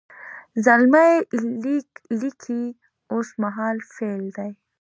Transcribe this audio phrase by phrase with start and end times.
[0.65, 1.11] زلمی
[1.63, 1.89] لیک
[2.19, 2.63] لیکي
[3.11, 4.51] اوس مهال فعل دی.